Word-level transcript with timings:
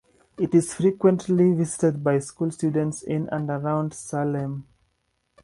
It 0.39 0.55
is 0.55 0.73
frequently 0.73 1.53
visited 1.53 2.03
by 2.03 2.17
school 2.17 2.49
students 2.49 3.03
in 3.03 3.29
and 3.29 3.47
around 3.51 3.93
Salem. 3.93 4.65